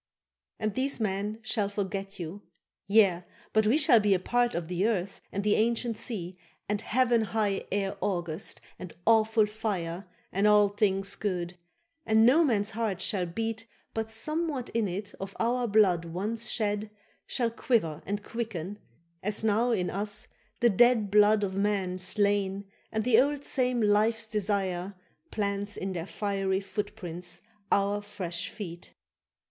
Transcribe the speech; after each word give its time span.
—And 0.59 0.73
these 0.73 0.99
men 0.99 1.37
shall 1.43 1.69
forget 1.69 2.19
you.—Yea, 2.19 3.23
but 3.53 3.67
we 3.67 3.77
Shall 3.77 3.99
be 3.99 4.15
a 4.15 4.19
part 4.19 4.55
of 4.55 4.67
the 4.67 4.87
earth 4.87 5.21
and 5.31 5.43
the 5.43 5.53
ancient 5.53 5.95
sea, 5.95 6.39
And 6.67 6.81
heaven 6.81 7.21
high 7.25 7.65
air 7.71 7.95
august, 8.01 8.61
and 8.79 8.95
awful 9.05 9.45
fire, 9.45 10.07
And 10.31 10.47
all 10.47 10.69
things 10.69 11.13
good; 11.13 11.55
and 12.03 12.25
no 12.25 12.43
man's 12.43 12.71
heart 12.71 12.99
shall 12.99 13.27
beat 13.27 13.67
But 13.93 14.09
somewhat 14.09 14.69
in 14.69 14.87
it 14.87 15.13
of 15.19 15.35
our 15.39 15.67
blood 15.67 16.05
once 16.05 16.49
shed 16.49 16.89
Shall 17.27 17.51
quiver 17.51 18.01
and 18.03 18.23
quicken, 18.23 18.79
as 19.21 19.43
now 19.43 19.69
in 19.69 19.91
us 19.91 20.27
the 20.61 20.69
dead 20.71 21.11
Blood 21.11 21.43
of 21.43 21.55
men 21.55 21.99
slain 21.99 22.65
and 22.91 23.03
the 23.03 23.21
old 23.21 23.45
same 23.45 23.83
life's 23.83 24.25
desire 24.25 24.95
Plants 25.29 25.77
in 25.77 25.93
their 25.93 26.07
fiery 26.07 26.59
footprints 26.59 27.41
our 27.71 28.01
fresh 28.01 28.49
feet. 28.49 28.95